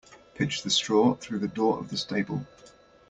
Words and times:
Pitch 0.33 0.63
the 0.63 0.71
straw 0.71 1.13
through 1.13 1.37
the 1.37 1.47
door 1.47 1.77
of 1.77 1.91
the 1.91 1.97
stable. 1.97 2.47